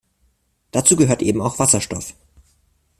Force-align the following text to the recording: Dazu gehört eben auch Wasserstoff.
Dazu 0.71 0.95
gehört 0.95 1.21
eben 1.21 1.41
auch 1.43 1.59
Wasserstoff. 1.59 2.15